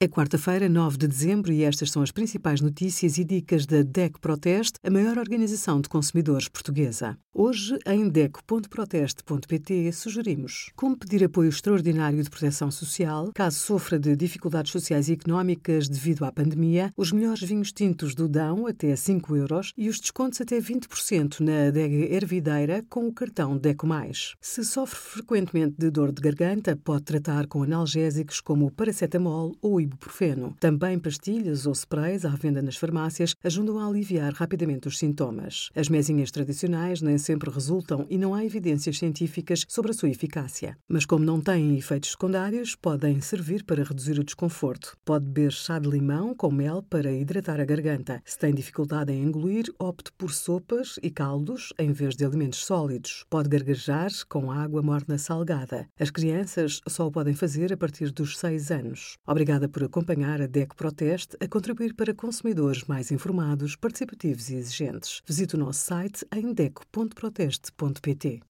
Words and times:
É 0.00 0.06
quarta-feira, 0.06 0.68
9 0.68 0.96
de 0.96 1.08
dezembro, 1.08 1.52
e 1.52 1.64
estas 1.64 1.90
são 1.90 2.02
as 2.02 2.12
principais 2.12 2.60
notícias 2.60 3.18
e 3.18 3.24
dicas 3.24 3.66
da 3.66 3.82
DEC 3.82 4.20
Proteste, 4.20 4.78
a 4.84 4.90
maior 4.90 5.18
organização 5.18 5.80
de 5.80 5.88
consumidores 5.88 6.46
portuguesa. 6.46 7.18
Hoje, 7.40 7.78
em 7.86 8.08
DEC.proteste.pt, 8.08 9.92
sugerimos 9.92 10.72
como 10.74 10.98
pedir 10.98 11.22
apoio 11.22 11.50
extraordinário 11.50 12.20
de 12.20 12.28
proteção 12.28 12.68
social 12.68 13.30
caso 13.32 13.60
sofra 13.60 13.96
de 13.96 14.16
dificuldades 14.16 14.72
sociais 14.72 15.08
e 15.08 15.12
económicas 15.12 15.88
devido 15.88 16.24
à 16.24 16.32
pandemia, 16.32 16.92
os 16.96 17.12
melhores 17.12 17.40
vinhos 17.44 17.70
tintos 17.70 18.12
do 18.12 18.28
Dão 18.28 18.66
até 18.66 18.96
5 18.96 19.36
euros 19.36 19.72
e 19.76 19.88
os 19.88 20.00
descontos 20.00 20.40
até 20.40 20.58
20% 20.58 21.38
na 21.38 21.68
adega 21.68 22.12
Ervideira 22.12 22.84
com 22.90 23.06
o 23.06 23.12
cartão 23.12 23.56
DECO+. 23.56 23.86
Se 24.40 24.64
sofre 24.64 24.98
frequentemente 24.98 25.76
de 25.78 25.90
dor 25.92 26.10
de 26.10 26.20
garganta, 26.20 26.74
pode 26.74 27.04
tratar 27.04 27.46
com 27.46 27.62
analgésicos 27.62 28.40
como 28.40 28.66
o 28.66 28.70
paracetamol 28.72 29.54
ou 29.62 29.80
ibuprofeno. 29.80 30.56
Também 30.58 30.98
pastilhas 30.98 31.66
ou 31.66 31.72
sprays 31.72 32.24
à 32.24 32.30
venda 32.30 32.60
nas 32.60 32.76
farmácias 32.76 33.36
ajudam 33.44 33.78
a 33.78 33.86
aliviar 33.86 34.32
rapidamente 34.32 34.88
os 34.88 34.98
sintomas. 34.98 35.70
As 35.76 35.88
mesinhas 35.88 36.32
tradicionais 36.32 37.00
nem 37.00 37.16
sempre 37.28 37.50
resultam 37.50 38.06
e 38.08 38.16
não 38.16 38.34
há 38.34 38.42
evidências 38.42 38.98
científicas 38.98 39.66
sobre 39.68 39.90
a 39.90 39.94
sua 39.94 40.08
eficácia. 40.08 40.78
Mas 40.88 41.04
como 41.04 41.26
não 41.26 41.42
têm 41.42 41.76
efeitos 41.76 42.12
secundários, 42.12 42.74
podem 42.74 43.20
servir 43.20 43.64
para 43.64 43.84
reduzir 43.84 44.18
o 44.18 44.24
desconforto. 44.24 44.96
Pode 45.04 45.26
beber 45.26 45.52
chá 45.52 45.78
de 45.78 45.86
limão 45.86 46.34
com 46.34 46.50
mel 46.50 46.82
para 46.82 47.12
hidratar 47.12 47.60
a 47.60 47.66
garganta. 47.66 48.22
Se 48.24 48.38
tem 48.38 48.54
dificuldade 48.54 49.12
em 49.12 49.22
engolir, 49.22 49.66
opte 49.78 50.10
por 50.16 50.32
sopas 50.32 50.98
e 51.02 51.10
caldos 51.10 51.70
em 51.78 51.92
vez 51.92 52.16
de 52.16 52.24
alimentos 52.24 52.64
sólidos. 52.64 53.26
Pode 53.28 53.50
gargarejar 53.50 54.10
com 54.26 54.50
água 54.50 54.80
morna 54.80 55.18
salgada. 55.18 55.86
As 56.00 56.08
crianças 56.08 56.80
só 56.88 57.08
o 57.08 57.12
podem 57.12 57.34
fazer 57.34 57.74
a 57.74 57.76
partir 57.76 58.10
dos 58.10 58.38
6 58.38 58.70
anos. 58.70 59.18
Obrigada 59.26 59.68
por 59.68 59.84
acompanhar 59.84 60.40
a 60.40 60.46
DEC 60.46 60.74
Proteste 60.74 61.36
a 61.42 61.46
contribuir 61.46 61.92
para 61.92 62.14
consumidores 62.14 62.84
mais 62.84 63.10
informados, 63.10 63.76
participativos 63.76 64.48
e 64.48 64.54
exigentes. 64.54 65.20
Visite 65.26 65.56
o 65.56 65.58
nosso 65.58 65.80
site 65.80 66.24
em 66.34 66.54
deco.proteste.pt. 67.18 68.47